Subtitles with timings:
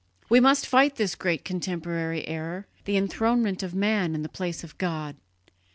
[0.31, 4.75] We must fight this great contemporary error, the enthronement of man in the place of
[4.79, 5.15] God.